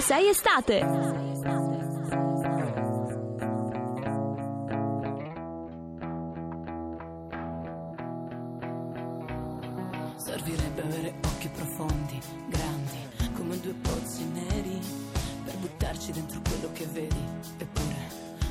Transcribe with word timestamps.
ovunque 0.00 0.02
sei 0.02 0.28
estate. 0.28 0.78
Servirebbe 10.16 10.82
avere 10.82 11.14
occhi 11.24 11.48
profondi, 11.48 12.20
grandi, 12.48 12.98
come 13.34 13.60
due 13.60 13.74
pozzi 13.82 14.24
neri, 14.30 14.80
per 15.44 15.56
buttarci 15.56 16.12
dentro 16.12 16.40
quello 16.48 16.70
che 16.72 16.86
vedi. 16.86 17.24
Eppure, 17.58 18.08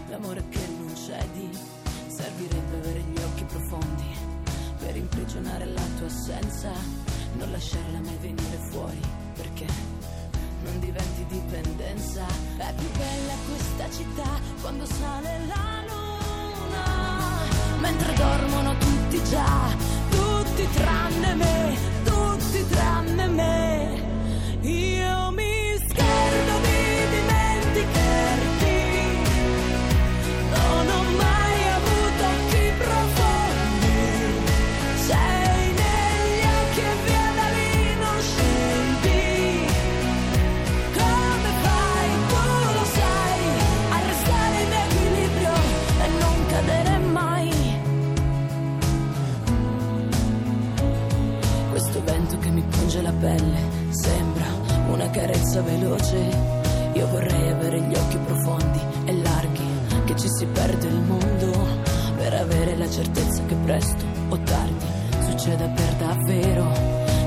l'amore 0.10 0.44
che 0.50 0.60
non 0.78 0.94
cedi, 0.96 1.50
servirebbe 2.08 2.78
avere 2.78 3.00
gli 3.00 3.18
occhi 3.22 3.44
profondi, 3.46 4.08
per 4.80 4.96
imprigionare 4.96 5.66
la 5.66 5.82
tua 5.98 6.08
assenza, 6.08 6.72
non 7.34 7.52
lasciarla 7.52 8.00
mai 8.00 8.18
venire 8.22 8.58
fuori, 8.70 9.00
perché 9.36 9.66
non 10.70 10.80
diventi 10.80 11.26
dipendenza. 11.28 12.26
È 12.58 12.74
più 12.76 12.90
bella 12.92 13.34
questa 13.48 13.90
città 13.90 14.40
quando 14.62 14.86
sale 14.86 15.40
la 15.48 15.84
luna, 15.88 17.80
mentre 17.80 18.14
dormono 18.14 18.78
tutti 18.78 19.24
già, 19.24 19.76
tutti 20.10 20.68
tranne 20.74 21.34
me, 21.36 21.78
tutti 22.04 22.68
tranne 22.68 23.28
me. 23.28 23.69
Avere 57.60 57.82
gli 57.82 57.94
occhi 57.94 58.18
profondi 58.20 58.80
e 59.06 59.14
larghi, 59.22 59.68
che 60.06 60.16
ci 60.16 60.28
si 60.30 60.46
perde 60.46 60.88
il 60.88 61.02
mondo, 61.02 61.68
per 62.16 62.34
avere 62.34 62.78
la 62.78 62.90
certezza 62.90 63.44
che 63.46 63.56
presto 63.66 64.06
o 64.30 64.40
tardi 64.40 64.86
succeda 65.26 65.66
per 65.68 65.94
davvero. 65.96 66.72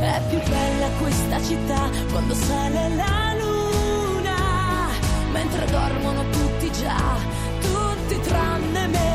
È 0.01 0.21
più 0.31 0.39
bella 0.49 0.89
questa 0.99 1.43
città 1.43 1.91
quando 2.11 2.35
sale 2.35 2.89
la 2.95 3.35
luna, 3.39 4.89
mentre 5.33 5.67
dormono 5.67 6.23
tutti 6.31 6.73
già, 6.73 7.17
tutti 7.61 8.21
tranne 8.21 8.87
me. 8.87 9.12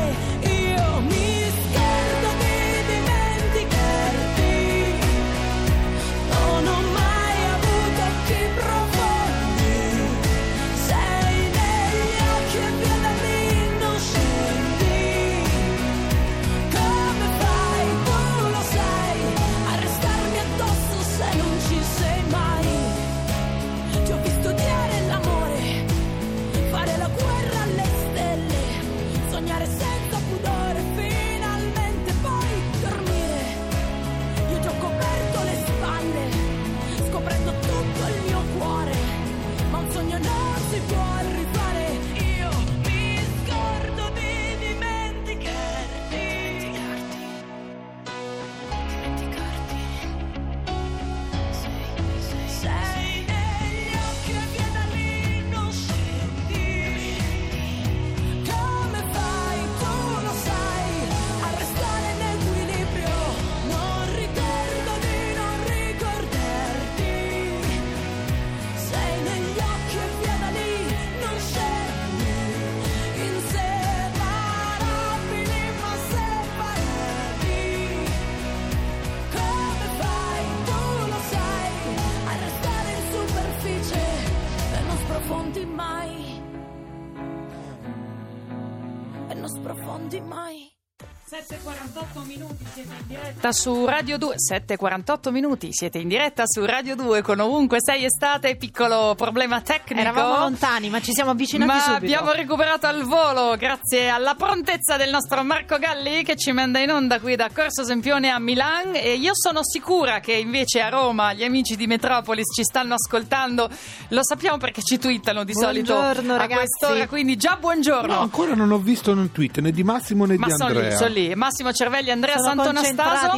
7.48 91.28 92.24
minuti 92.26 92.64
siete 92.72 92.94
in 92.98 93.06
diretta 93.06 93.52
su 93.52 93.84
Radio 93.84 94.16
2 94.16 94.34
7.48 94.50 95.30
minuti 95.30 95.68
siete 95.72 95.98
in 95.98 96.08
diretta 96.08 96.44
su 96.46 96.64
Radio 96.64 96.96
2 96.96 97.20
con 97.20 97.38
ovunque 97.40 97.78
sei 97.82 98.04
estate 98.06 98.56
piccolo 98.56 99.14
problema 99.14 99.60
tecnico 99.60 100.00
Eravamo 100.00 100.38
lontani, 100.38 100.88
ma 100.88 101.02
ci 101.02 101.12
siamo 101.12 101.32
avvicinati 101.32 101.70
ma 101.70 101.80
subito. 101.80 101.96
abbiamo 102.06 102.32
recuperato 102.32 102.86
al 102.86 103.02
volo 103.02 103.56
grazie 103.58 104.08
alla 104.08 104.36
prontezza 104.36 104.96
del 104.96 105.10
nostro 105.10 105.44
Marco 105.44 105.76
Galli 105.76 106.22
che 106.24 106.34
ci 106.34 106.50
manda 106.52 106.78
in 106.78 106.88
onda 106.90 107.20
qui 107.20 107.36
da 107.36 107.50
Corso 107.52 107.84
Sempione 107.84 108.30
a 108.30 108.38
Milan 108.38 108.92
e 108.94 109.12
io 109.16 109.32
sono 109.34 109.60
sicura 109.62 110.20
che 110.20 110.32
invece 110.32 110.80
a 110.80 110.88
Roma 110.88 111.34
gli 111.34 111.44
amici 111.44 111.76
di 111.76 111.86
Metropolis 111.86 112.54
ci 112.54 112.64
stanno 112.64 112.94
ascoltando 112.94 113.68
lo 114.08 114.20
sappiamo 114.24 114.56
perché 114.56 114.80
ci 114.82 114.96
twittano 114.98 115.44
di 115.44 115.52
solito 115.52 115.92
Buongiorno, 115.92 116.34
a 116.34 116.38
ragazzi. 116.38 116.64
quest'ora 116.78 117.06
quindi 117.06 117.36
già 117.36 117.58
buongiorno 117.60 118.14
No, 118.14 118.20
ancora 118.20 118.54
non 118.54 118.70
ho 118.70 118.78
visto 118.78 119.10
un 119.12 119.30
tweet 119.30 119.58
né 119.58 119.72
di 119.72 119.82
Massimo 119.82 120.24
né 120.24 120.38
ma 120.38 120.46
di 120.46 120.52
sono 120.52 120.68
Andrea. 120.70 120.88
lì, 120.88 120.96
sono 120.96 121.08
lì. 121.10 121.16
Massimo 121.34 121.72
Cervelli, 121.72 122.10
Andrea 122.10 122.38
Sono 122.38 122.62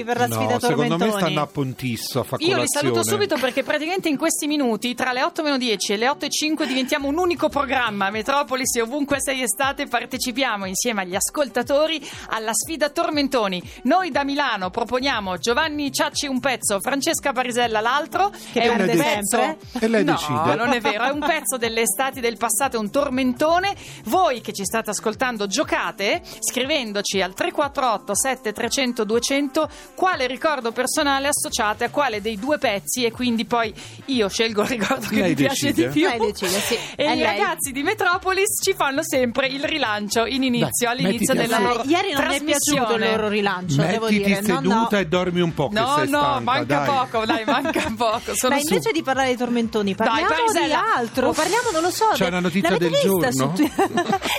per 0.05 0.19
la 0.19 0.27
sfida 0.27 0.53
no, 0.55 0.61
secondo 0.61 0.97
me 0.97 1.11
stanno 1.11 1.41
a 1.41 1.47
Pontisso 1.47 2.21
a 2.21 2.23
fa 2.25 2.37
Io 2.41 2.57
li 2.59 2.65
saluto 2.67 3.05
subito 3.05 3.37
perché 3.37 3.63
praticamente 3.63 4.09
in 4.09 4.17
questi 4.17 4.47
minuti, 4.47 4.95
tra 4.95 5.13
le 5.13 5.23
8 5.23 5.43
meno 5.43 5.57
10 5.57 5.93
e 5.93 5.97
le 5.97 6.09
8 6.09 6.25
e 6.27 6.31
5, 6.31 6.67
diventiamo 6.67 7.09
un 7.09 7.19
unico 7.19 7.49
programma. 7.49 8.11
Metropolis 8.11 8.75
e 8.77 8.83
ovunque 8.83 9.17
sei 9.21 9.43
estate 9.43 9.87
partecipiamo 9.87 10.67
insieme 10.67 11.03
agli 11.03 11.15
ascoltatori 11.15 12.01
alla 12.29 12.53
sfida 12.53 12.91
Tormentoni. 12.91 13.63
Noi 13.85 14.11
da 14.11 14.25
Milano 14.25 14.71
proponiamo 14.71 15.39
Giovanni 15.39 15.93
Ciacci 15.93 16.27
un 16.27 16.41
pezzo, 16.41 16.81
Francesca 16.81 17.33
Parisella 17.33 17.81
l'altro. 17.81 18.31
Che 18.53 18.61
è 18.61 18.69
un 18.69 18.77
perde 18.77 18.97
pezzo. 18.97 19.39
sempre. 19.39 19.59
E 19.81 19.89
lei 19.89 20.05
no, 20.05 20.13
decide. 20.13 20.55
non 20.55 20.73
è 20.73 20.81
vero, 20.81 21.05
è 21.05 21.11
un 21.11 21.21
pezzo 21.21 21.57
delle 21.57 21.83
estati 21.83 22.21
del 22.21 22.37
passato, 22.37 22.77
è 22.77 22.79
un 22.79 22.91
tormentone. 22.91 23.75
Voi 24.05 24.41
che 24.41 24.53
ci 24.53 24.65
state 24.65 24.91
ascoltando 24.91 25.47
giocate 25.47 26.23
scrivendoci 26.39 27.21
al 27.21 27.35
348 27.71 28.15
7300 28.15 29.05
200 29.05 29.69
quale 29.95 30.27
ricordo 30.27 30.73
personale 30.73 31.29
associate 31.29 31.85
a 31.85 31.91
quale 31.91 32.21
dei 32.21 32.39
due 32.39 32.59
pezzi 32.59 33.05
e 33.05 33.11
quindi 33.13 33.45
poi 33.45 33.73
io 34.07 34.29
scelgo 34.29 34.63
il 34.63 34.69
ricordo 34.69 35.07
che 35.09 35.15
Lei 35.21 35.29
mi 35.31 35.35
piace 35.35 35.73
decide. 35.73 35.87
di 35.89 35.93
più. 36.01 36.09
Lei 36.09 36.19
decide, 36.19 36.61
sì. 36.61 36.75
E 36.75 37.05
È 37.05 37.11
i 37.13 37.17
lei. 37.17 37.23
ragazzi 37.23 37.73
di 37.73 37.83
Metropolis 37.83 38.61
ci 38.63 38.75
fanno 38.75 39.03
sempre 39.03 39.47
il 39.47 39.65
rilancio 39.65 40.27
in 40.27 40.43
inizio, 40.43 40.89
Dai, 40.89 40.99
all'inizio 40.99 41.35
della 41.35 41.59
loro 41.59 41.83
Eh, 41.83 41.87
ieri 41.89 42.13
non 42.13 42.27
mi 42.27 42.35
è 42.37 42.43
piaciuto 42.43 42.95
il 42.95 43.01
loro 43.05 43.29
rilancio, 43.29 43.83
devo 43.83 44.09
dire. 44.09 44.41
No, 44.41 44.47
seduta 44.57 44.89
no. 44.91 44.99
e 44.99 45.07
dormi 45.07 45.41
un 45.41 45.55
po' 45.55 45.69
che 45.69 45.79
No, 45.79 45.95
sei 45.97 46.09
no, 46.09 46.19
stanca, 46.19 46.41
manca 46.41 46.65
dai. 46.65 46.87
poco, 46.87 47.25
dai, 47.25 47.45
manca 47.45 47.93
poco. 47.97 48.35
Sono 48.35 48.55
Ma 48.55 48.61
su. 48.61 48.69
invece 48.69 48.93
di 48.93 49.03
parlare 49.03 49.31
di 49.31 49.37
tormentoni, 49.37 49.95
Dai, 49.95 50.07
parliamo 50.07 50.29
di 50.29 50.53
Parisella. 50.53 50.95
altro. 50.95 51.33
Parliamo, 51.33 51.71
non 51.73 51.83
lo 51.83 51.91
so. 51.91 52.07
C'è 52.13 52.25
de- 52.25 52.29
una 52.29 52.41
notizia 52.41 52.71
l'avete 52.71 52.91
del 52.91 53.01
vista 53.13 53.29
giorno? 53.31 53.57
Su 53.57 53.63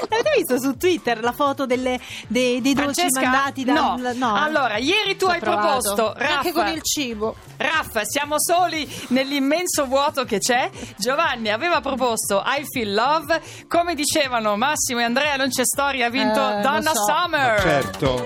l'avete 0.10 0.32
visto 0.38 0.60
su 0.60 0.78
Twitter 0.78 1.22
la 1.22 1.32
foto 1.32 1.66
delle- 1.66 2.00
dei, 2.28 2.62
dei 2.62 2.74
dolci 2.74 2.94
Francesca? 3.02 3.21
Mandati 3.24 3.64
da. 3.64 3.74
no. 3.74 4.34
Allora, 4.36 4.78
ieri 4.78 5.16
tu 5.16 5.26
Ci 5.26 5.32
ho 5.32 5.34
hai 5.34 5.40
provato. 5.40 5.68
proposto 5.94 6.08
Anche 6.14 6.24
Raff, 6.26 6.52
con 6.52 6.68
il 6.68 6.82
cibo. 6.82 7.36
Raff, 7.58 8.00
siamo 8.02 8.36
soli 8.40 8.90
nell'immenso 9.10 9.86
vuoto 9.86 10.24
che 10.26 10.40
c'è. 10.40 10.70
Giovanni 10.98 11.50
aveva 11.50 11.82
proposto 11.82 12.42
I 12.46 12.64
Feel 12.70 12.94
Love. 12.94 13.42
Come 13.68 13.96
dicevano 13.96 14.56
Massimo 14.58 15.00
e 15.00 15.04
Andrea, 15.04 15.36
non 15.36 15.50
c'è 15.50 15.66
storia, 15.66 16.08
ha 16.08 16.10
vinto 16.10 16.40
Eh, 16.40 16.62
Donna 16.62 16.92
so. 16.94 17.04
Summer. 17.06 17.54
Ma 17.56 17.60
certo. 17.62 18.26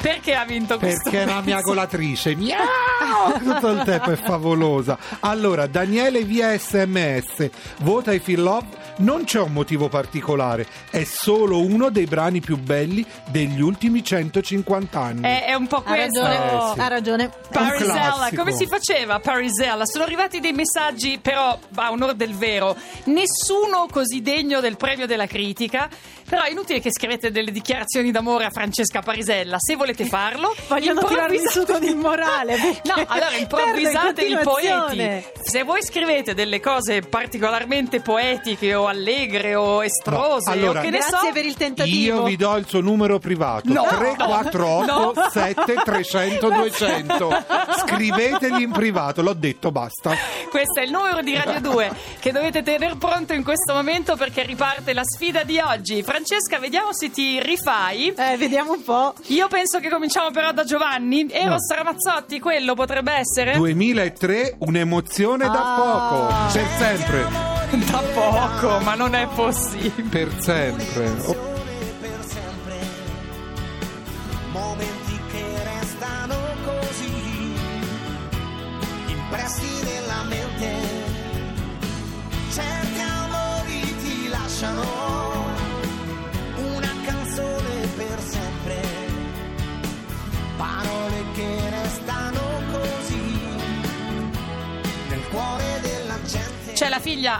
Perché 0.00 0.34
ha 0.34 0.44
vinto 0.44 0.78
questo? 0.78 1.10
Perché 1.10 1.22
è 1.22 1.26
la 1.26 1.42
mia 1.42 1.60
golatrice, 1.60 2.34
miau, 2.34 2.58
tutto 3.42 3.68
il 3.68 3.82
tempo 3.84 4.10
è 4.10 4.16
favolosa. 4.16 4.98
Allora, 5.20 5.66
Daniele 5.66 6.24
via 6.24 6.56
sms, 6.58 7.50
vota 7.80 8.12
i 8.12 8.18
Feel 8.18 8.40
Love, 8.40 8.66
non 9.00 9.24
c'è 9.24 9.40
un 9.40 9.52
motivo 9.52 9.88
particolare, 9.88 10.66
è 10.90 11.04
solo 11.04 11.60
uno 11.60 11.90
dei 11.90 12.06
brani 12.06 12.40
più 12.40 12.56
belli 12.56 13.04
degli 13.28 13.60
ultimi 13.60 14.02
150 14.02 14.98
anni. 15.00 15.22
È, 15.22 15.44
è 15.46 15.54
un 15.54 15.66
po' 15.66 15.76
Ha 15.76 15.82
questo. 15.82 16.22
ragione, 16.22 16.34
Eh, 16.34 16.72
sì. 16.74 16.80
ha 16.80 16.88
ragione. 16.88 17.30
Parisella, 17.50 18.30
come 18.34 18.52
si 18.52 18.66
faceva 18.66 19.18
Parisella? 19.20 19.84
Sono 19.86 20.04
arrivati 20.04 20.40
dei 20.40 20.52
messaggi, 20.52 21.18
però 21.20 21.58
a 21.74 21.90
onore 21.90 22.16
del 22.16 22.34
vero, 22.34 22.76
nessuno 23.04 23.86
così 23.90 24.22
degno 24.22 24.60
del 24.60 24.76
premio 24.76 25.06
della 25.06 25.26
critica. 25.26 25.88
Però 26.30 26.42
è 26.42 26.50
inutile 26.50 26.78
che 26.78 26.92
scrivete 26.92 27.32
delle 27.32 27.50
dichiarazioni 27.50 28.12
d'amore 28.12 28.44
a 28.44 28.50
Francesca 28.50 29.00
Parisella. 29.00 29.56
Se 29.58 29.74
volete 29.74 30.04
farlo, 30.04 30.54
Vogliono 30.68 31.02
tirarmi 31.02 31.38
improvvisa- 31.38 31.50
su 31.66 31.72
con 31.72 31.82
il 31.82 31.96
morale. 31.96 32.56
No, 32.90 32.94
allora 33.06 33.34
improvvisate 33.36 34.22
i 34.24 34.38
poeti. 34.42 35.24
Se 35.42 35.64
voi 35.64 35.82
scrivete 35.82 36.32
delle 36.34 36.60
cose 36.60 37.00
particolarmente 37.00 38.00
poetiche 38.00 38.74
o 38.74 38.86
allegre 38.90 39.54
o 39.54 39.82
estrose, 39.82 40.50
No, 40.50 40.52
allora, 40.52 40.80
o 40.80 40.82
che 40.82 40.90
ne 40.90 40.98
Grazie 40.98 41.18
so, 41.28 41.32
per 41.32 41.44
il 41.44 41.54
tentativo. 41.54 42.16
Io 42.18 42.22
vi 42.24 42.36
do 42.36 42.56
il 42.56 42.66
suo 42.66 42.80
numero 42.80 43.18
privato 43.18 43.72
No, 43.72 43.84
348 43.88 45.12
no. 45.14 45.28
7 45.30 45.74
300 45.84 46.48
200 46.50 47.44
scrivetegli 47.86 48.60
in 48.60 48.70
privato 48.72 49.22
l'ho 49.22 49.32
detto 49.34 49.70
basta 49.70 50.14
Questo 50.50 50.80
è 50.80 50.82
il 50.84 50.90
numero 50.90 51.22
di 51.22 51.34
Radio 51.34 51.60
2 51.60 51.90
che 52.20 52.32
dovete 52.32 52.62
tenere 52.62 52.96
pronto 52.96 53.32
in 53.32 53.42
questo 53.44 53.72
momento 53.72 54.16
perché 54.16 54.42
riparte 54.42 54.92
la 54.92 55.04
sfida 55.04 55.42
di 55.42 55.58
oggi. 55.58 56.02
Francesca, 56.02 56.58
vediamo 56.58 56.92
se 56.92 57.10
ti 57.10 57.40
rifai. 57.40 58.12
Eh, 58.16 58.36
vediamo 58.36 58.72
un 58.72 58.82
po'. 58.82 59.14
Io 59.28 59.48
penso 59.48 59.78
che 59.80 59.88
cominciamo 59.88 60.30
però 60.30 60.52
da 60.52 60.64
Giovanni. 60.64 61.26
Eros 61.30 61.72
Ramazzotti, 61.72 62.38
quello 62.40 62.74
potrebbe 62.74 63.12
essere? 63.12 63.52
2003 63.56 64.56
un'emozione 64.58 65.44
da 65.46 65.74
Ah. 65.74 65.76
poco 65.76 66.52
per 66.52 66.66
sempre 66.78 67.49
Da 67.70 68.02
poco, 68.14 68.80
ma 68.80 68.94
non 68.94 69.14
è 69.14 69.26
possibile. 69.34 70.08
per 70.08 70.28
sempre 70.40 71.49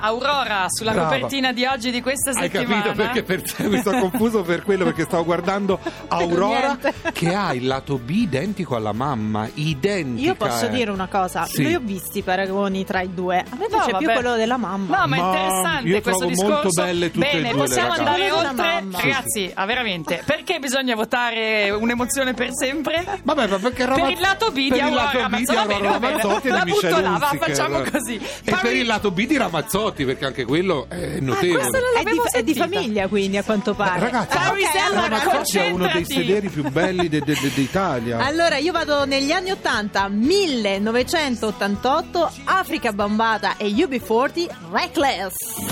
la 0.00 0.06
Aurora 0.06 0.67
sulla 0.69 0.93
Brava. 0.93 1.08
copertina 1.14 1.52
di 1.52 1.64
oggi 1.64 1.91
di 1.91 2.00
questa 2.00 2.31
Hai 2.31 2.49
settimana. 2.50 2.82
capito 2.82 2.94
perché 3.02 3.23
per 3.23 3.47
sé 3.49 3.69
mi 3.69 3.81
sono 3.82 4.08
confuso 4.08 4.43
per 4.43 4.62
quello 4.62 4.85
perché 4.85 5.05
stavo 5.05 5.25
guardando 5.25 5.79
Aurora 6.08 6.79
che 7.12 7.35
ha 7.35 7.52
il 7.55 7.67
lato 7.67 7.99
B 7.99 8.11
identico 8.11 8.76
alla 8.76 8.93
mamma, 8.93 9.49
identica. 9.55 10.26
Io 10.26 10.35
posso 10.35 10.67
eh. 10.67 10.70
dire 10.70 10.91
una 10.91 11.06
cosa, 11.08 11.44
Sì. 11.44 11.62
noi 11.62 11.75
ho 11.75 11.81
visti 11.82 12.19
i 12.19 12.23
paragoni 12.23 12.85
tra 12.85 13.00
i 13.00 13.12
due. 13.14 13.38
A 13.38 13.44
me 13.56 13.67
No, 13.70 13.76
piace 13.76 13.97
più 13.97 14.06
vabbè. 14.06 14.12
quello 14.20 14.37
della 14.37 14.56
mamma. 14.56 14.99
No, 14.99 15.06
ma 15.06 15.17
è 15.17 15.20
Ma 15.20 15.26
interessante 15.26 15.88
io 15.88 16.00
questo 16.00 16.25
discorso. 16.26 16.52
molto 16.52 16.69
belle 16.82 17.11
tutte 17.11 17.31
e 17.31 17.32
Bene, 17.37 17.50
due 17.50 17.58
possiamo 17.67 17.93
andare 17.93 18.31
oltre. 18.31 18.85
Ragazzi, 18.91 19.50
ah, 19.55 19.64
veramente, 19.67 20.23
perché 20.25 20.58
bisogna 20.58 20.94
votare 20.94 21.70
un'emozione 21.70 22.35
per 22.35 22.49
sempre? 22.52 23.20
Vabbè, 23.23 23.47
ma 23.47 23.56
perché 23.58 23.85
Per 23.85 23.88
Ramazz- 23.88 24.12
il 24.12 24.20
lato 24.20 24.50
B 24.50 24.55
di 24.55 24.69
per 24.69 24.76
il 24.79 24.82
Aurora 24.85 25.02
lato 25.02 25.29
B 25.29 25.38
di 25.44 25.55
Aurora. 25.56 25.99
Ramazzotti 25.99 26.49
e 26.49 26.50
La 26.50 26.64
di 26.64 26.70
butto 26.70 26.87
Michelle 26.87 27.02
là, 27.02 27.08
va, 27.19 27.29
Hunziker. 27.31 27.49
facciamo 27.49 27.82
così. 27.91 28.20
E 28.44 28.56
per 28.61 28.76
il 28.76 28.87
lato 28.87 29.11
B 29.11 29.26
di 29.26 29.37
Ramazzotti, 29.37 29.90
perché 29.93 30.25
anche 30.25 30.45
quello 30.45 30.87
è 30.89 31.19
notevole. 31.21 31.69
questo 31.69 31.79
non 31.79 31.97
è, 31.99 32.03
di, 32.11 32.19
è 32.31 32.43
di 32.43 32.55
famiglia 32.55 33.07
quindi 33.09 33.37
a 33.37 33.43
quanto 33.43 33.75
pare. 33.75 34.01
Ragazzi, 34.01 34.37
Ah, 34.37 34.51
ok, 34.51 34.59
allora, 34.93 35.09
Ramazzotti 35.19 35.59
è 35.59 35.71
uno 35.71 35.89
dei 35.93 36.05
sederi 36.05 36.49
più 36.49 36.63
belli 36.71 37.09
de- 37.09 37.21
de- 37.21 37.37
de- 37.41 37.53
d'Italia. 37.55 38.19
Allora 38.31 38.57
io 38.59 38.71
vado 38.73 39.05
negli 39.05 39.33
anni 39.33 39.51
80, 39.51 40.09
1988, 40.09 42.31
Africa 42.45 42.93
Bambata 42.93 43.57
e 43.57 43.67
UB40 43.71 44.47
Reckless. 44.71 45.70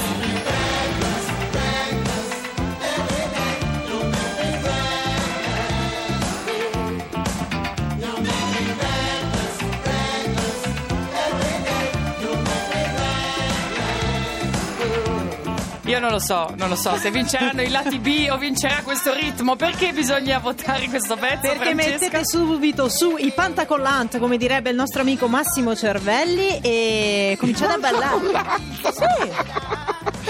Io 15.89 16.01
non 16.01 16.11
lo 16.11 16.19
so, 16.19 16.53
non 16.59 16.69
lo 16.69 16.77
so 16.77 16.99
se 16.99 17.11
vinceranno 17.11 17.63
i 17.63 17.71
lati 17.71 17.99
B 17.99 18.29
o 18.31 18.37
vincerà 18.37 18.83
questo 18.83 19.15
ritmo. 19.15 19.57
Perché 19.57 19.93
bisogna 19.95 20.39
votare 20.39 20.87
questo 20.87 21.17
pezzo? 21.17 21.41
Perché 21.41 21.57
Francesca? 21.57 21.93
mettete 21.93 22.27
subito 22.27 22.91
su 22.91 23.17
i 23.17 23.33
pantacollant, 23.35 24.19
come 24.19 24.37
direbbe 24.37 24.69
il 24.69 24.77
nostro 24.77 25.01
amico 25.01 25.29
Massimo 25.29 25.75
Cervelli, 25.75 26.61
e 26.61 27.37
cominciate 27.41 27.73
a 27.73 27.79
ballare. 27.79 28.67
Sì. 28.99 29.78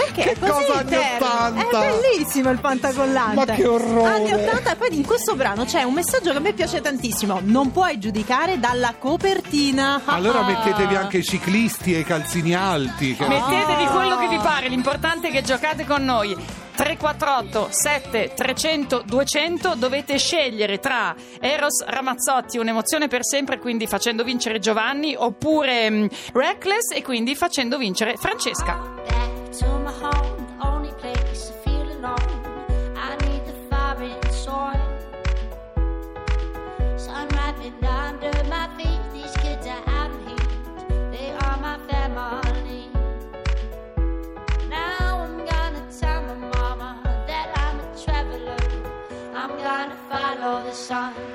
Perché 0.04 0.22
Che 0.22 0.30
è 0.32 0.38
così 0.38 0.50
cosa 0.66 0.78
anni 0.78 0.90
termine. 0.90 1.16
80? 1.64 1.82
È 1.88 1.98
bellissimo 2.00 2.50
il 2.50 2.60
pantacollante. 2.60 3.34
Ma 3.34 3.44
che 3.44 3.66
orrore. 3.66 4.08
Anni 4.08 4.32
80 4.32 4.72
e 4.72 4.76
poi 4.76 4.88
in 4.96 5.04
questo 5.06 5.34
brano 5.34 5.64
c'è 5.64 5.82
un 5.82 5.94
messaggio 5.94 6.30
che 6.30 6.36
a 6.36 6.40
me 6.40 6.52
piace 6.52 6.80
tantissimo. 6.80 7.40
Non 7.42 7.72
puoi 7.72 7.98
giudicare 7.98 8.58
dalla 8.60 8.94
copertina. 8.98 10.02
Allora 10.04 10.40
Ah. 10.40 10.44
mettetevi 10.46 10.94
anche 10.94 11.18
i 11.18 11.24
ciclisti 11.24 11.94
e 11.94 11.98
i 12.00 12.04
calzini 12.04 12.54
alti. 12.54 13.14
che- 13.16 13.26
Mettetevi 13.26 13.86
quello 13.86 14.16
che 14.18 14.28
vi 14.28 14.36
pare, 14.38 14.68
l'importante 14.68 15.28
è 15.28 15.30
che 15.30 15.42
giocate 15.42 15.84
con 15.84 16.04
noi. 16.04 16.36
348 16.76 17.68
7 17.70 18.32
300 18.36 19.02
200 19.04 19.74
dovete 19.74 20.16
scegliere 20.16 20.78
tra 20.78 21.12
Eros 21.40 21.84
Ramazzotti, 21.84 22.56
un'emozione 22.58 23.08
per 23.08 23.24
sempre, 23.24 23.58
quindi 23.58 23.88
facendo 23.88 24.22
vincere 24.22 24.60
Giovanni, 24.60 25.14
oppure 25.18 25.90
mm, 25.90 26.06
Reckless 26.34 26.92
e 26.94 27.02
quindi 27.02 27.34
facendo 27.34 27.78
vincere 27.78 28.14
Francesca. 28.16 28.94
Sun 37.68 37.84
under 37.84 38.44
my 38.44 38.68
feet. 38.76 39.00
These 39.12 39.36
kids 39.38 39.66
are 39.66 40.04
of. 40.04 40.12
They 41.12 41.30
are 41.32 41.56
my 41.60 41.78
family. 41.88 42.88
Now 44.68 45.18
I'm 45.24 45.38
gonna 45.44 45.86
tell 46.00 46.22
my 46.22 46.34
mama 46.34 47.00
that 47.26 47.46
I'm 47.56 47.80
a 47.80 48.04
traveler. 48.04 48.56
I'm 49.34 49.50
gonna 49.58 49.98
follow 50.08 50.62
the 50.64 50.72
sun. 50.72 51.27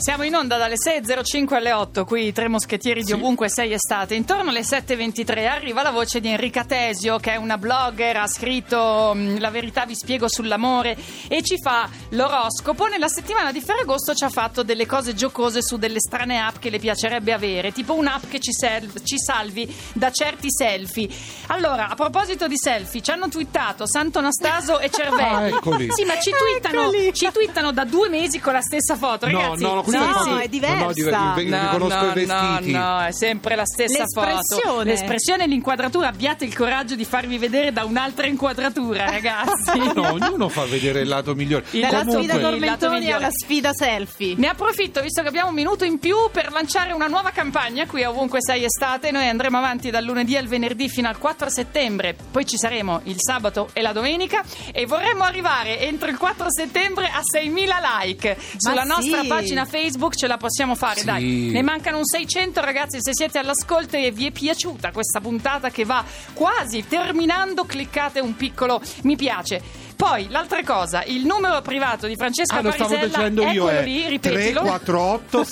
Siamo 0.00 0.22
in 0.24 0.34
onda 0.34 0.56
dalle 0.56 0.76
6.05 0.76 1.52
alle 1.56 1.72
8, 1.72 2.06
qui 2.06 2.32
tre 2.32 2.48
moschettieri 2.48 3.02
di 3.02 3.12
ovunque 3.12 3.50
sei 3.50 3.74
estate. 3.74 4.14
Intorno 4.14 4.48
alle 4.48 4.62
7.23 4.62 5.46
arriva 5.46 5.82
la 5.82 5.90
voce 5.90 6.20
di 6.20 6.28
Enrica 6.28 6.64
Tesio, 6.64 7.18
che 7.18 7.32
è 7.32 7.36
una 7.36 7.58
blogger, 7.58 8.16
ha 8.16 8.26
scritto 8.26 9.12
mm, 9.14 9.36
La 9.40 9.50
verità 9.50 9.84
vi 9.84 9.94
spiego 9.94 10.26
sull'amore 10.26 10.96
e 11.28 11.42
ci 11.42 11.56
fa 11.62 11.86
l'oroscopo. 12.10 12.86
Nella 12.86 13.08
settimana 13.08 13.52
di 13.52 13.60
Ferragosto 13.60 14.14
ci 14.14 14.24
ha 14.24 14.30
fatto 14.30 14.62
delle 14.62 14.86
cose 14.86 15.14
giocose 15.14 15.60
su 15.62 15.76
delle 15.76 16.00
strane 16.00 16.38
app 16.40 16.56
che 16.60 16.70
le 16.70 16.78
piacerebbe 16.78 17.34
avere, 17.34 17.70
tipo 17.70 17.92
un'app 17.92 18.22
che 18.30 18.40
ci, 18.40 18.54
sel- 18.54 18.90
ci 19.04 19.18
salvi 19.18 19.70
da 19.92 20.10
certi 20.10 20.46
selfie. 20.50 21.08
Allora, 21.48 21.88
a 21.90 21.94
proposito 21.94 22.48
di 22.48 22.56
selfie, 22.56 23.02
ci 23.02 23.10
hanno 23.10 23.28
twittato 23.28 23.86
Santo 23.86 24.18
Anastaso 24.20 24.78
e 24.80 24.88
Cervelli. 24.90 25.22
Ah, 25.34 25.46
eccoli. 25.48 25.88
Sì, 25.92 26.04
ma 26.04 26.18
ci 26.18 26.30
twittano, 26.30 26.90
ci 27.12 27.28
twittano 27.30 27.70
da 27.70 27.84
due 27.84 28.08
mesi 28.08 28.40
con 28.40 28.54
la 28.54 28.62
stessa 28.62 28.96
foto, 28.96 29.26
No, 29.28 29.38
ragazzi. 29.42 29.62
no, 29.62 29.74
no, 29.74 29.88
questa 29.98 30.22
Sì, 30.22 30.30
è 30.44 30.48
diversa. 30.48 30.76
No, 30.78 30.84
no, 30.86 30.92
diver- 30.92 31.14
io 31.48 31.60
riconosco 31.60 32.04
i 32.06 32.12
vestiti. 32.24 32.72
No, 32.72 32.78
no, 32.78 33.00
è 33.04 33.12
sempre 33.12 33.54
la 33.56 33.64
stessa 33.64 34.04
foto. 34.12 34.26
L'espressione. 34.26 34.84
L'espressione 34.90 35.44
e 35.44 35.46
l'inquadratura. 35.46 36.08
Abbiate 36.08 36.44
il 36.44 36.54
coraggio 36.56 36.94
di 36.94 37.04
farvi 37.04 37.38
vedere 37.38 37.72
da 37.72 37.84
un'altra 37.84 38.26
inquadratura, 38.26 39.04
ragazzi. 39.10 39.48
No, 40.00 40.12
ognuno 40.12 40.48
fa 40.48 40.64
vedere 40.66 41.00
il 41.00 41.08
lato 41.08 41.34
migliore. 41.34 41.64
Il 41.72 41.80
Dalla 41.82 41.98
Comunque- 42.04 42.24
sfida 42.24 42.38
tormentoni 42.38 43.10
alla 43.12 43.28
sfida 43.30 43.72
selfie. 43.72 44.34
Ne 44.36 44.48
approfitto, 44.48 45.00
visto 45.02 45.22
che 45.22 45.28
abbiamo 45.28 45.48
un 45.48 45.54
minuto 45.54 45.84
in 45.84 45.98
più, 45.98 46.16
per 46.32 46.50
lanciare 46.52 46.92
una 46.92 47.06
nuova 47.06 47.30
campagna 47.30 47.86
qui 47.86 48.02
a 48.04 48.10
Ovunque 48.10 48.38
Sei 48.40 48.64
Estate. 48.64 49.10
Noi 49.10 49.28
andremo 49.28 49.58
avanti 49.58 49.90
dal 49.90 50.04
lunedì 50.04 50.36
al 50.36 50.46
venerdì 50.46 50.88
fino 50.88 51.08
al 51.08 51.18
4 51.18 51.48
settembre, 51.50 52.16
poi 52.30 52.46
ci 52.46 52.56
saremo 52.56 53.00
il 53.04 53.16
sabato 53.18 53.68
e 53.72 53.80
la 53.82 53.92
domenica 53.92 54.42
e 54.72 54.86
vorremmo 54.86 55.24
arrivare 55.24 55.80
entro 55.80 56.08
il 56.08 56.16
4 56.16 56.46
settembre 56.48 57.06
a 57.06 57.20
6.000 57.20 58.02
like. 58.02 58.36
Sulla 58.56 58.84
Ma 58.84 58.94
nostra 58.94 59.20
sì. 59.22 59.26
pagina 59.26 59.64
Facebook 59.64 59.79
ce 60.14 60.26
la 60.26 60.36
possiamo 60.36 60.74
fare, 60.74 61.00
Sì. 61.00 61.04
dai. 61.06 61.50
Ne 61.52 61.62
mancano 61.62 61.98
un 61.98 62.04
600 62.04 62.60
ragazzi, 62.60 62.98
se 63.00 63.12
siete 63.14 63.38
all'ascolto 63.38 63.96
e 63.96 64.10
vi 64.10 64.26
è 64.26 64.30
piaciuta 64.30 64.90
questa 64.92 65.20
puntata 65.20 65.70
che 65.70 65.84
va 65.84 66.04
quasi 66.34 66.86
terminando, 66.86 67.64
cliccate 67.64 68.20
un 68.20 68.36
piccolo 68.36 68.80
mi 69.02 69.16
piace. 69.16 69.88
Poi, 70.00 70.28
l'altra 70.30 70.62
cosa, 70.64 71.02
il 71.04 71.26
numero 71.26 71.60
privato 71.60 72.06
di 72.06 72.16
Francesca 72.16 72.56
Ah, 72.56 72.62
lo 72.62 72.70
stavo 72.72 72.94
Parisella, 72.94 73.16
dicendo 73.18 73.42
io, 73.48 73.68
è 73.68 73.82
lì, 73.84 74.06
ripetilo. 74.08 74.62
348 74.62 75.44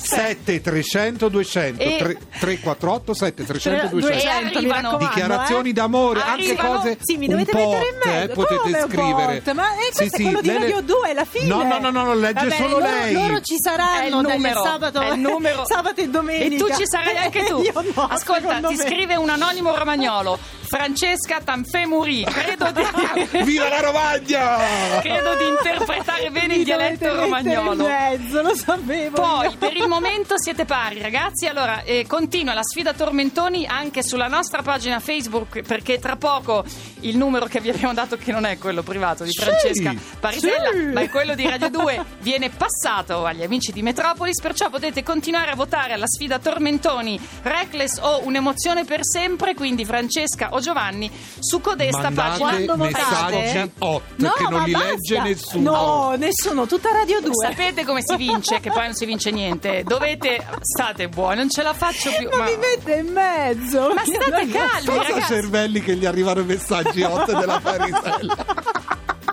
7 0.00 0.60
300 0.62 1.28
200 1.28 1.82
E- 1.82 1.96
348 2.38 3.14
7 3.14 3.44
300 3.44 3.86
E 3.86 3.88
200 3.90 4.28
arrivano- 4.56 4.96
Dichiarazioni 4.96 5.70
eh. 5.70 5.72
d'amore, 5.74 6.20
anche 6.22 6.52
Arrivano- 6.52 6.74
cose 6.76 6.98
Sì, 7.02 7.16
mi 7.18 7.26
dovete 7.26 7.52
mettere 7.54 7.88
in 7.88 8.10
mezzo. 8.10 8.30
eh, 8.32 8.34
potete 8.34 8.60
Come 8.60 8.80
scrivere. 8.88 9.42
Ma 9.54 9.72
eh, 9.74 9.90
questo 9.94 10.02
è 10.04 10.08
quello 10.22 10.40
di 10.40 10.46
lei- 10.48 10.58
Radio 10.58 10.80
2, 10.80 11.12
la 11.12 11.24
fine. 11.24 11.44
No, 11.46 11.62
no, 11.62 11.78
no, 11.78 11.90
no, 11.90 12.04
no, 12.04 12.14
legge 12.14 12.44
Vabbè, 12.48 12.56
solo 12.56 12.68
loro, 12.78 12.84
lei. 12.90 13.12
Loro 13.12 13.40
ci 13.42 13.54
il 13.54 13.60
saranno 13.60 14.22
dalle 14.22 14.36
numero, 14.36 14.62
sabato, 14.64 15.00
è 15.00 15.10
il 15.12 15.18
numero. 15.20 15.62
sabato 15.68 16.00
e 16.00 16.08
domenica. 16.08 16.54
E 16.54 16.58
tu 16.68 16.74
ci 16.74 16.86
sarai 16.86 17.16
anche 17.18 17.44
tu. 17.44 17.60
Io 17.62 17.72
no, 17.94 18.06
Ascolta, 18.08 18.56
ti 18.60 18.74
me. 18.74 18.76
scrive 18.76 19.16
un 19.16 19.28
anonimo 19.28 19.76
romagnolo. 19.76 20.38
Francesca 20.66 21.40
Tanfemuri, 21.42 22.24
credo 22.24 22.70
di, 22.72 22.82
Viva 23.44 23.68
la 23.68 23.80
Romagna! 23.80 25.00
credo 25.00 25.36
di 25.36 25.48
interpretare 25.48 26.30
bene 26.30 26.56
il 26.56 26.64
dialetto 26.64 27.14
romagnolo. 27.14 27.86
mezzo, 27.86 28.42
lo 28.42 28.54
sapevo. 28.54 29.20
Poi, 29.20 29.46
io. 29.46 29.56
per 29.58 29.76
il 29.76 29.86
momento 29.86 30.34
siete 30.38 30.64
pari, 30.64 31.00
ragazzi. 31.00 31.46
Allora, 31.46 31.82
eh, 31.82 32.04
continua 32.06 32.52
la 32.52 32.64
sfida 32.64 32.92
Tormentoni 32.92 33.64
anche 33.66 34.02
sulla 34.02 34.26
nostra 34.26 34.62
pagina 34.62 34.98
Facebook, 34.98 35.62
perché 35.62 35.98
tra 36.00 36.16
poco 36.16 36.64
il 37.00 37.16
numero 37.16 37.46
che 37.46 37.60
vi 37.60 37.70
abbiamo 37.70 37.94
dato, 37.94 38.16
che 38.16 38.32
non 38.32 38.44
è 38.44 38.58
quello 38.58 38.82
privato 38.82 39.22
di 39.22 39.30
Sì, 39.30 39.42
Francesca 39.42 39.94
Parisella, 40.18 40.70
sì. 40.70 40.92
ma 40.92 41.00
è 41.02 41.08
quello 41.08 41.34
di 41.34 41.48
Radio 41.48 41.70
2, 41.70 42.04
viene 42.20 42.50
passato 42.50 43.24
agli 43.24 43.42
amici 43.42 43.72
di 43.72 43.82
Metropolis. 43.82 44.40
Perciò 44.40 44.68
potete 44.68 45.04
continuare 45.04 45.52
a 45.52 45.54
votare 45.54 45.92
alla 45.92 46.08
sfida 46.08 46.38
Tormentoni, 46.40 47.20
Reckless 47.42 47.98
o 48.00 48.22
Un'emozione 48.24 48.84
per 48.84 49.04
sempre. 49.04 49.54
Quindi, 49.54 49.84
Francesca 49.84 50.48
o 50.56 50.60
Giovanni, 50.60 51.10
su 51.38 51.60
codesta 51.60 52.02
Mandate 52.10 52.38
pagina. 52.40 52.76
Messaggi 52.76 53.70
hot 53.78 54.02
No, 54.16 54.30
che 54.32 54.42
non 54.44 54.52
ma 54.52 54.64
li 54.64 54.72
basta. 54.72 54.88
legge 54.88 55.20
nessuno. 55.20 55.70
No, 55.70 56.14
nessuno, 56.16 56.66
tutta 56.66 56.92
Radio 56.92 57.20
2. 57.20 57.30
Sapete 57.48 57.84
come 57.84 58.00
si 58.04 58.16
vince? 58.16 58.60
Che 58.60 58.70
poi 58.70 58.84
non 58.84 58.94
si 58.94 59.04
vince 59.06 59.30
niente. 59.30 59.82
Dovete. 59.84 60.44
State 60.60 61.08
buoni, 61.08 61.36
non 61.36 61.50
ce 61.50 61.62
la 61.62 61.72
faccio 61.74 62.10
più. 62.18 62.28
Non 62.28 62.38
ma- 62.38 62.44
mi 62.46 62.56
mette 62.56 62.92
in 62.94 63.12
mezzo. 63.12 63.92
Ma 63.94 64.02
state 64.04 64.48
calmi, 64.48 64.84
Cosa 64.86 65.02
ragazzi. 65.02 65.32
cervelli 65.32 65.80
che 65.80 65.94
gli 65.96 66.06
arrivano 66.06 66.40
i 66.40 66.44
messaggi 66.44 67.02
hot 67.02 67.26
della 67.38 67.60
Parisella? 67.60 68.36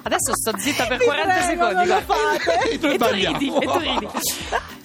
Adesso 0.06 0.36
sto 0.36 0.52
zitta 0.58 0.86
per 0.86 0.98
Vi 0.98 1.06
40 1.06 1.34
prego, 1.34 1.46
secondi. 1.48 1.74
non 1.76 1.88
lo 1.88 2.04
guarda. 2.06 2.40
fate. 2.40 2.70
E 2.70 2.78
tu 2.78 2.88
ridi, 3.12 3.54
e 3.56 3.66
tu 3.66 3.78
ridi. 3.80 4.08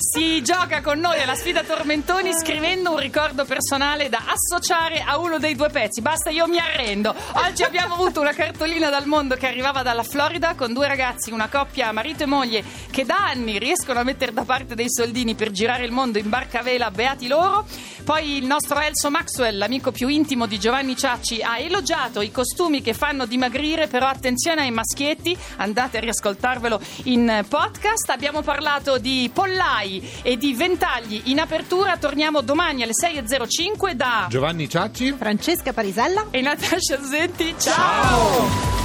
Si 0.01 0.41
gioca 0.45 0.81
con 0.81 1.01
noi 1.01 1.21
alla 1.21 1.35
sfida 1.35 1.65
Tormentoni 1.65 2.33
scrivendo 2.33 2.93
un 2.93 3.01
ricordo 3.01 3.45
personale 3.45 4.09
da 4.09 4.23
associare 4.29 5.03
a 5.03 5.19
uno 5.19 5.41
dei 5.41 5.57
due 5.57 5.71
pezzi. 5.71 6.01
Basta, 6.03 6.31
io 6.31 6.47
mi 6.47 6.61
arrendo. 6.61 7.13
Oggi 7.33 7.65
abbiamo 7.65 7.95
avuto 7.95 8.21
una 8.21 8.33
cartolina 8.33 8.91
dal 8.91 9.07
mondo 9.07 9.35
che 9.35 9.49
arrivava 9.49 9.83
dalla 9.83 10.05
Florida 10.05 10.55
con 10.55 10.73
due 10.73 10.87
ragazzi, 10.87 11.33
una 11.33 11.49
coppia 11.49 11.91
marito 11.91 12.23
e 12.23 12.27
moglie, 12.27 12.63
che 12.93 13.05
da 13.05 13.27
anni 13.27 13.59
riescono 13.59 13.99
a 13.99 14.05
mettere 14.05 14.33
da 14.33 14.45
parte 14.45 14.77
dei 14.77 14.87
soldini 14.89 15.35
per 15.35 15.51
girare 15.51 15.85
il 15.85 15.91
mondo 15.91 16.19
in 16.19 16.29
barca 16.29 16.61
a 16.61 16.63
vela, 16.63 16.93
beati 16.93 17.27
loro. 17.27 17.67
Poi 18.05 18.37
il 18.37 18.47
nostro 18.47 18.79
Elso 18.79 19.11
Maxwell, 19.11 19.59
l'amico 19.59 19.91
più 19.91 20.07
intimo 20.07 20.47
di 20.47 20.61
Giovanni 20.61 20.97
Ciacci, 20.97 21.43
ha 21.43 21.59
elogiato 21.59 22.21
i 22.21 22.31
costumi 22.31 22.83
che 22.83 22.95
fanno 22.95 23.27
dimagrire, 23.27 23.89
però 23.89 24.07
attenzione 24.07 24.61
ai 24.61 24.71
maschietti, 24.71 25.37
andate 25.57 25.97
a 25.97 26.01
riascoltarvelo 26.01 26.81
in 27.05 27.45
podcast. 27.49 28.11
Abbiamo 28.11 28.43
parlato 28.43 28.99
di 28.99 29.29
pollai 29.35 29.87
e 30.23 30.37
di 30.37 30.55
ventagli 30.55 31.23
in 31.25 31.41
apertura, 31.41 31.97
torniamo 31.97 32.41
domani 32.41 32.83
alle 32.83 32.93
6.05 32.93 33.93
da... 33.93 34.27
Giovanni 34.29 34.69
Ciacci? 34.69 35.13
Francesca 35.13 35.73
Parisella. 35.73 36.27
E 36.31 36.41
Natascia 36.41 37.03
Zenti, 37.03 37.55
ciao! 37.59 38.77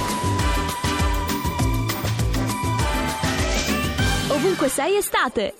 Ovunque 4.28 4.68
sei 4.68 4.96
estate. 4.96 5.54